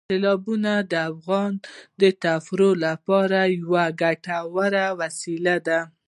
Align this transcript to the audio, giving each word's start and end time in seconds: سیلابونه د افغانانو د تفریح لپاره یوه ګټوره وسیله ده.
سیلابونه 0.09 0.73
د 0.91 0.93
افغانانو 1.11 1.59
د 2.01 2.03
تفریح 2.23 2.71
لپاره 2.85 3.39
یوه 3.59 3.83
ګټوره 4.01 4.85
وسیله 5.01 5.55
ده. 5.67 5.79